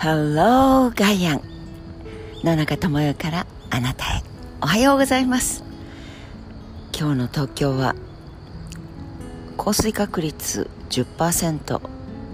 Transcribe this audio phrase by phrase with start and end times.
[0.00, 1.42] ハローガイアン
[2.42, 4.22] 野中智代からあなたへ。
[4.62, 5.62] おはようございます。
[6.98, 7.94] 今日の東京は
[9.58, 11.82] 降水確率10%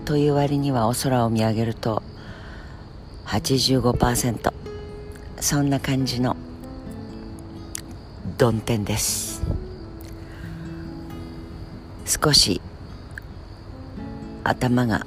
[0.05, 2.05] という割にはお空を見上げると
[3.25, 4.53] 85%
[5.41, 6.37] そんな感じの
[8.39, 9.43] 曇天です。
[12.07, 12.61] 少し
[14.45, 15.05] 頭が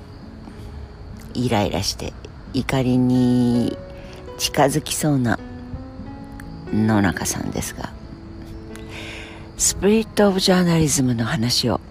[1.33, 2.11] イライラして
[2.53, 3.77] 怒りに
[4.37, 5.39] 近づきそうな
[6.73, 7.91] 野中さんですが
[9.57, 11.81] スピリット・オブ・ジャーナリズムの話を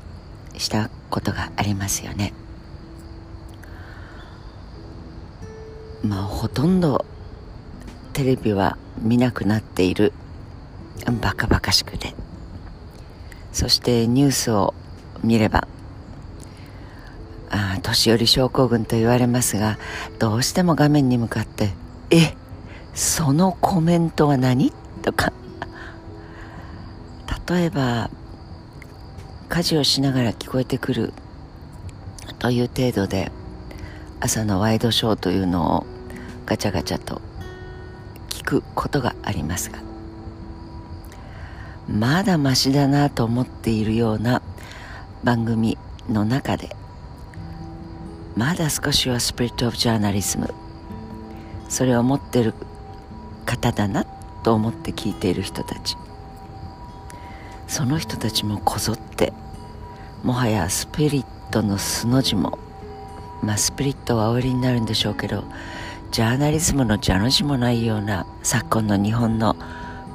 [0.56, 2.32] したことがありますよね。
[6.02, 7.04] まあほとんど
[8.14, 10.14] テレビは見なくなっている。
[11.20, 12.14] バカバカしくて。
[13.52, 14.72] そしてニュースを
[15.22, 15.68] 見れば
[17.80, 19.78] 年寄り症候群と言われますが
[20.18, 21.70] どうしても画面に向かって
[22.10, 22.34] 「え
[22.94, 25.32] そのコメントは何?」とか
[27.48, 28.10] 例えば
[29.48, 31.14] 家事をしながら聞こえてくる
[32.38, 33.32] という程度で
[34.20, 35.86] 朝のワイドショーというのを
[36.44, 37.22] ガチャガチャと
[38.28, 39.78] 聞くことがありますが
[41.88, 44.42] まだマシだなと思っているような
[45.24, 46.76] 番組の中で
[48.38, 50.54] まだ少しはスピリット・オブ・ジャーナリズム。
[51.68, 52.54] それを持ってる
[53.44, 54.04] 方だな
[54.44, 55.96] と思って聞いている人たち。
[57.66, 59.32] その人たちもこぞって
[60.22, 62.60] もはやスピリットの素の字も
[63.42, 65.42] まあスピリットはお売りになるんでしょうけど
[66.12, 69.56] ジャーナリズムの蛇の字もないような昨今の日本の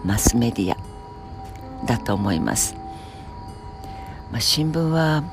[0.05, 2.73] マスメディアだと思います、
[4.31, 5.25] まあ、新聞は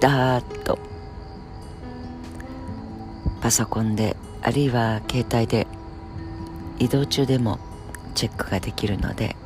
[0.00, 0.89] ダーッと
[3.40, 5.66] パソコンであるいは携帯で
[6.78, 7.58] 移動中でも
[8.14, 9.36] チェックができるので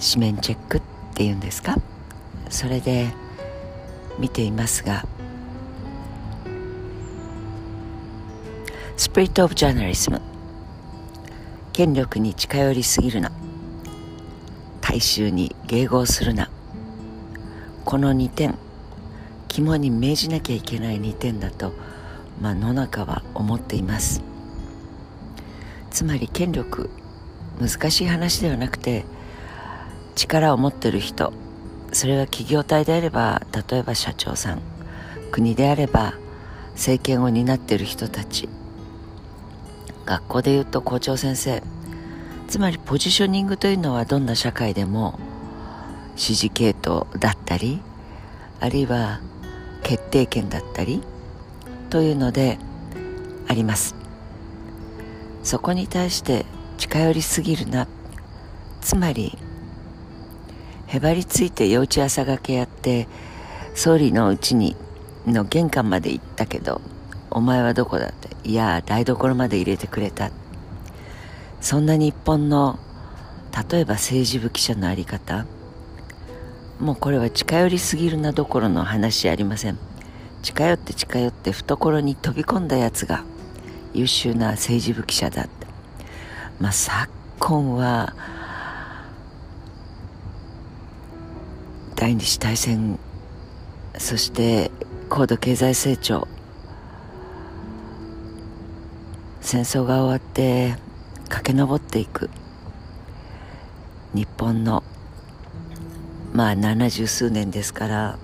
[0.00, 0.82] 紙面チェックっ
[1.14, 1.76] ていうんですか？
[2.50, 3.08] それで
[4.18, 5.04] 見ていますが
[8.96, 10.20] スピリット・オブ・ジャーナリズム
[11.72, 13.30] 権力に近寄りすぎるな。
[14.80, 16.50] 大衆に迎合するな。
[17.84, 18.58] この2点
[19.46, 21.87] 肝に銘じなきゃいけない2点だと、ま
[22.40, 24.22] まあ、野中は思っています。
[25.90, 26.90] つまり権力
[27.60, 29.04] 難しい話ではなくて
[30.14, 31.32] 力を持ってる人
[31.92, 34.62] それは企業体であれば例えば社長さん
[35.32, 36.14] 国であれば
[36.72, 38.48] 政権を担っている人たち
[40.04, 41.62] 学校でいうと校長先生
[42.46, 45.18] つまりポジショニングというのはどんな社会でも
[46.12, 47.80] 指示系統だったり
[48.60, 49.20] あるいは
[49.82, 51.02] 決定権だったり
[51.90, 52.58] というので
[53.48, 53.94] あります。
[55.42, 56.44] そこに対して
[56.76, 57.88] 近寄りすぎるな。
[58.80, 59.36] つまり
[60.86, 63.08] へばりついて幼稚朝がけやって
[63.74, 64.76] 総理のうちに
[65.26, 66.80] の玄関まで行ったけど
[67.30, 70.30] お前はどこだっていや台所まで入れてくれた。
[71.60, 72.78] そんな日本の
[73.70, 75.46] 例えば政治部記者の在り方。
[76.78, 79.78] もうこれは近寄りすぎるなどころの話ありません。
[80.42, 83.24] 近寄って近寄って懐に飛び込んだやつが
[83.92, 85.66] 優秀な政治部記者だって。
[86.60, 88.14] まあ昨今は
[91.94, 92.98] 第二次大戦
[93.96, 94.70] そして
[95.08, 96.28] 高度経済成長
[99.40, 100.74] 戦争が終わって
[101.28, 102.30] 駆け上っていく。
[104.14, 104.82] 日本の
[106.32, 108.18] まあ七十数年ですから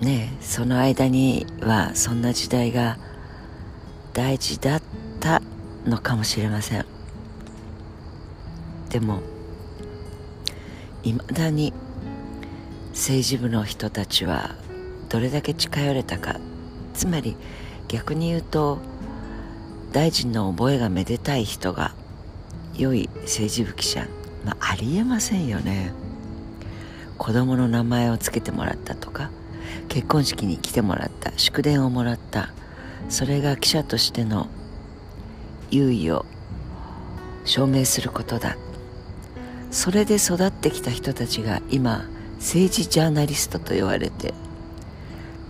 [0.00, 2.98] ねその間にはそんな時代が
[4.12, 4.82] 大事だっ
[5.20, 5.42] た
[5.84, 6.86] のかもしれません。
[8.90, 9.20] でも
[11.02, 11.72] いまだに
[12.90, 14.54] 政治部の人たちは
[15.08, 16.36] どれだけ近寄れたか
[16.94, 17.36] つまり
[17.88, 18.78] 逆に言うと
[19.92, 21.94] 大臣の覚えがめでたい人が
[22.74, 24.06] 良い政治部記者、
[24.44, 25.92] まあ、ありえませんよね。
[27.18, 29.30] 子供の名前を付けてもらったとか
[29.88, 32.50] 結婚式に来てもらった祝電をもらった。
[33.08, 34.48] それが記者としての
[35.70, 36.26] 優位を
[37.44, 38.56] 証明することだ。
[39.70, 42.08] それで育ってきた人たちが今
[42.38, 44.32] 政治ジャーナリストと言われて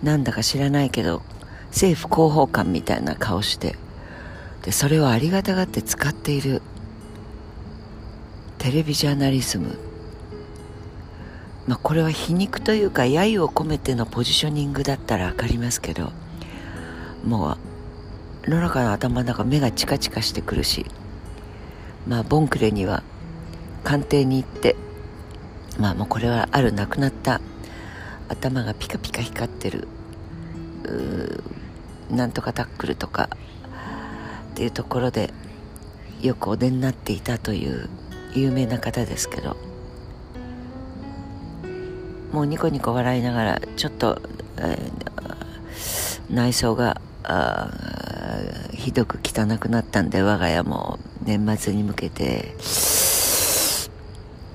[0.03, 1.21] なんだか知らないけど
[1.67, 3.75] 政府広報官みたいな顔して
[4.63, 6.61] でそれをありがたがって使っている
[8.57, 9.77] テレビジャーナリズム
[11.67, 16.11] まあこれは皮肉というか揶揄を込めてのポジショニングだったら分かりますけど
[17.25, 17.57] も
[18.45, 20.85] う野中の頭の中目がチカチカしてくるし
[22.07, 23.03] まあボンクレには
[23.83, 24.77] 官邸に行って
[25.77, 27.41] まあもうこれはある亡くなった
[28.29, 29.87] 頭がピカピカ光ってる
[32.09, 33.29] なんとかタックルとか
[34.51, 35.33] っていうところで
[36.21, 37.89] よくお出になっていたという
[38.33, 39.57] 有名な方ですけど
[42.31, 44.21] もうニコニコ笑いながらちょっと、
[44.57, 47.01] えー、内装が
[48.73, 52.53] ひどく汚くなったんで我が家も年末に向けて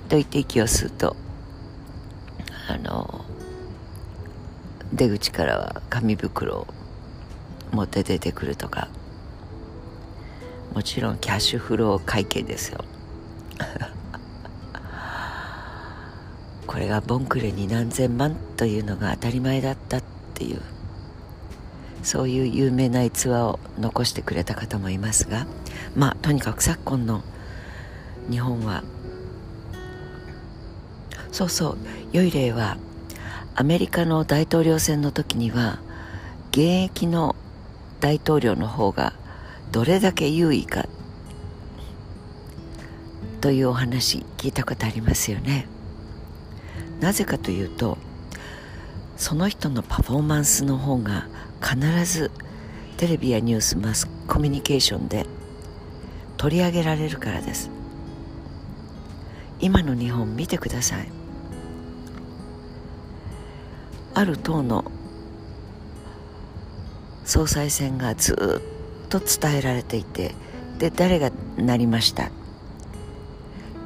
[0.08, 1.16] と言って息を吸うと
[2.68, 3.24] あの
[4.92, 6.66] 出口からは紙袋を
[7.72, 8.88] 持って出てくるとか
[10.74, 12.84] もちろんキャッシュフロー会計ですよ。
[16.82, 20.02] れがボンクレに何千万というのが当たり前だったっ
[20.34, 20.60] ていう
[22.02, 25.46] そういう有名な逸話を残してくれた方もいますが
[25.94, 27.22] まあとにかく昨今の
[28.28, 28.82] 日本は
[31.30, 31.78] そうそう
[32.12, 32.76] 良い例は
[33.54, 35.78] アメリカの大統領選の時には
[36.50, 37.36] 現役の
[38.00, 39.12] 大統領の方が
[39.70, 40.86] どれだけ優位か
[43.40, 45.71] というお話聞いたことありますよね。
[47.02, 47.98] なぜかというと
[49.16, 51.26] その人のパフォーマンスの方が
[51.60, 52.30] 必ず
[52.96, 55.26] テレビやニュースマスコミュニケーションで
[56.36, 57.70] 取り上げられるからです。
[59.60, 61.08] 今の日本見てください。
[64.14, 64.84] ある党の
[67.24, 68.60] 総裁選がず
[69.04, 70.34] っと伝えられていて
[70.78, 72.30] で誰がなりました？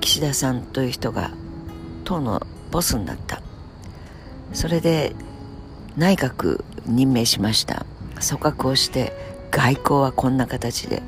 [0.00, 1.30] 岸田さんという人が
[2.04, 3.40] 党のボスになった。
[4.52, 5.14] それで
[5.96, 7.86] 内閣任命しました。
[8.14, 9.12] 組閣をして
[9.50, 11.02] 外交はこんな形で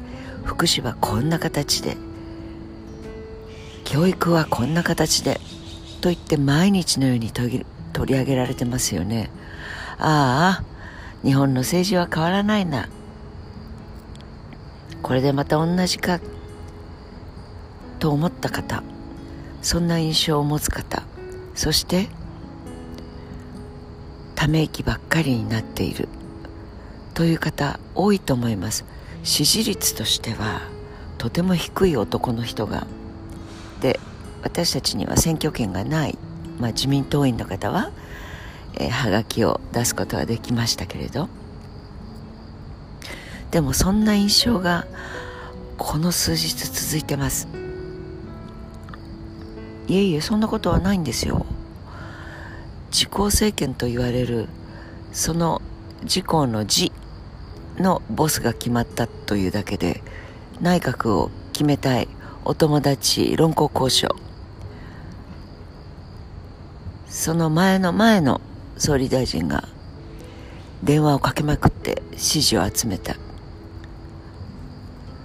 [0.45, 1.97] 福祉はこんな形で
[3.85, 5.41] 教育はこんな形で
[6.01, 7.65] と言って毎日のように取
[8.05, 9.31] り上げられてますよね。
[9.99, 10.65] ああ
[11.25, 12.89] 日本の政治は変わらないな。
[15.03, 16.21] これでまた同じか
[17.99, 18.83] と思った方
[19.63, 21.03] そんな印象を持つ方
[21.59, 22.07] そして
[24.37, 26.07] ため息ばっかりになっている。
[27.15, 28.85] という方多いと思います。
[29.25, 30.61] 支持率としては
[31.19, 32.87] とても低い男の人が。
[33.81, 33.99] で
[34.45, 36.17] 私たちには選挙権がない、
[36.61, 37.91] まあ、自民党員の方は、
[38.75, 41.29] えー、はがきを出すことはできましたけれど。
[43.51, 44.87] でもそんな印象が
[45.77, 47.49] この数日続いてます。
[49.89, 51.47] いえいえそんなことはないんですよ。
[52.93, 54.49] 自公政権と言われる
[55.13, 55.63] その
[56.03, 56.93] 自公の字
[57.79, 60.03] のボスが決まったというだけで
[60.61, 62.09] 内閣を決めたい
[62.45, 64.15] お友達論考交渉。
[67.09, 68.43] その前の前の
[68.77, 69.67] 総理大臣が
[70.83, 73.17] 電話をかけまくって支持を集めた。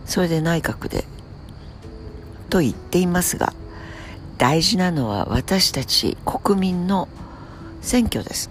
[0.05, 1.03] それで内閣で
[2.49, 3.53] と言っていますが
[4.43, 7.07] 大事なのは私たち国民の
[7.79, 8.49] 選挙です。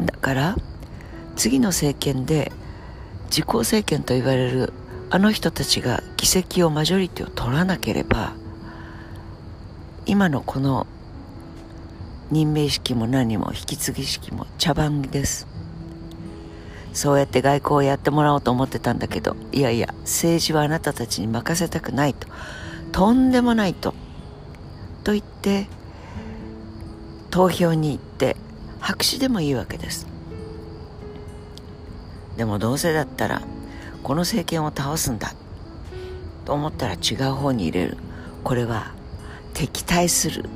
[0.00, 0.56] だから
[1.34, 2.52] 次の政権で
[3.24, 4.72] 自公政権と言われる
[5.10, 8.34] あの人たちが議席をマジョリティを取らなければ
[10.06, 10.86] 今のこの
[12.30, 15.48] 任命式も何も引き継ぎ式も茶番です。
[16.92, 22.28] そうやって外交をやってもらおうと思ってたんだけどいやいや政治はあなたたちに任せたくないと。
[22.92, 23.92] とんでもないと。
[25.04, 25.66] と言って
[27.30, 28.36] 投票に行って
[28.80, 30.06] 白紙でもいいわけです。
[32.36, 33.42] でもどうせだったら
[34.02, 35.34] この政権を倒すんだ
[36.44, 37.96] と思ったら違う方に入れる。
[38.42, 38.92] これは
[39.52, 40.48] 敵対する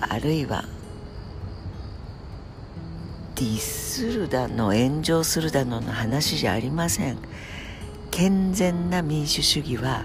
[0.00, 0.64] あるいは
[3.36, 7.18] ディスるだの炎上するだのの話じゃありません。
[8.10, 10.04] 健全な民主主義は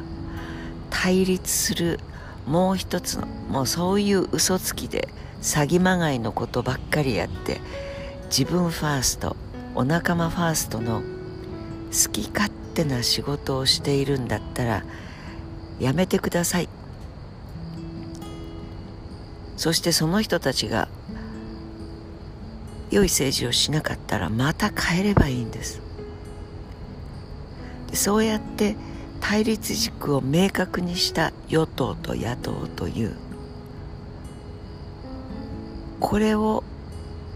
[0.90, 2.00] 対立する
[2.46, 5.10] もう一つのもうそういう嘘つきで
[5.42, 7.62] 詐欺まがいのことばっかりやって
[8.25, 9.36] 自分ファースト
[9.74, 14.84] お仲間ファーストの好き勝手な仕事をしているんだったら
[15.80, 16.70] やめてください。
[19.58, 20.90] そしてその人たちが
[22.92, 25.82] 良い政治をしなかったらまた変えればいいんです。
[27.90, 28.75] でそうやって
[29.20, 33.16] 対立軸を明確にした与党と野党という
[36.00, 36.64] これを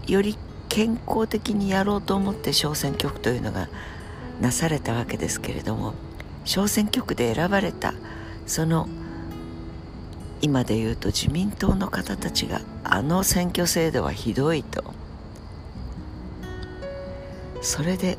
[0.06, 0.36] より
[0.68, 3.68] 健康的にやろうと思って小選挙区というのが
[4.40, 5.94] なされたわけですけれども
[6.44, 7.94] 小選挙区で選ばれた
[8.46, 8.88] その
[10.42, 14.82] 今で言うと自民党の方たちがあの選挙制度はひどいと。
[17.62, 18.16] それで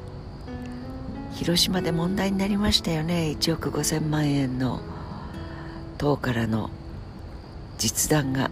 [1.42, 3.36] 広島で問題になりましたよね。
[3.36, 4.80] 1億5000万円の
[5.98, 6.70] 党からの
[7.80, 8.52] 実弾が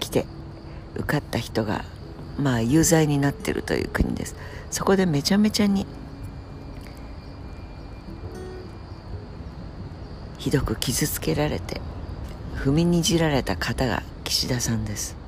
[0.00, 0.24] 来て
[0.94, 1.84] 受かった人が
[2.38, 4.34] まあ有罪になってるという国です。
[4.70, 5.86] そこでめちゃめちゃに
[10.38, 11.82] ひどく傷つけられて
[12.54, 15.18] 踏みにじられた方が岸田さんです。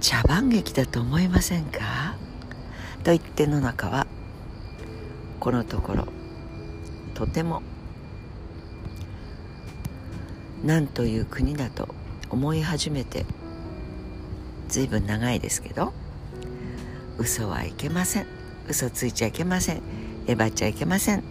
[0.00, 2.16] 茶番劇だと思いませんか？
[3.04, 4.08] と言って野中は
[5.40, 6.06] このところ。
[7.14, 7.62] とても。
[10.62, 11.88] 何という国だと
[12.28, 13.24] 思い始めて
[14.68, 15.94] 随分長いですけど
[17.16, 18.26] 嘘はいけません。
[18.68, 19.82] 嘘ついちゃいけません。
[20.26, 21.24] えばっちゃいけません。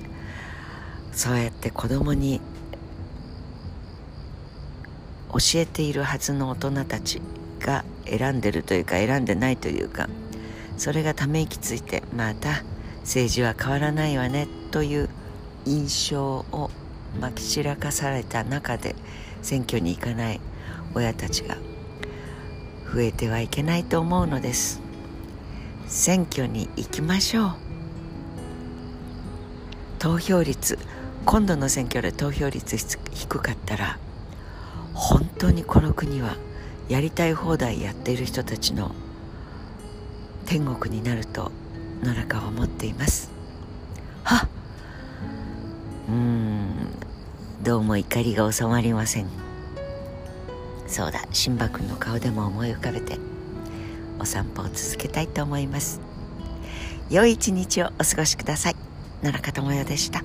[1.12, 2.42] そうやって子供に
[5.32, 7.22] 教えているはずの大人たち
[7.60, 10.10] が選んでるというか選んでないというか
[10.78, 12.64] それがため息ついてまた
[13.10, 15.10] 政治は変わらないわねという
[15.66, 16.70] 印象を
[17.20, 18.96] まき散らかされた中で
[19.42, 20.40] 選挙に行かない
[20.94, 21.58] 親たちが
[22.94, 24.80] 増えてはいけないと思うのです。
[25.88, 27.52] 選挙に行きましょう。
[29.98, 30.78] 投票率
[31.26, 33.98] 今度の選挙で投票率低かったら
[34.94, 36.36] 本当にこの国は
[36.90, 38.92] やりたい放題やっている人たちの
[40.46, 41.52] 天国になると
[42.04, 43.30] 野中を持っています。
[44.24, 44.50] はっ。
[46.10, 46.70] うん。
[47.62, 49.28] どうも怒りが収まりません。
[50.88, 51.22] そうだ。
[51.32, 53.20] シンバ君の顔でも思い浮かべて
[54.20, 56.00] お散歩を続けたいと思います。
[57.10, 58.76] 良い一日をお過ごしください。
[59.22, 60.24] 野中智代でした。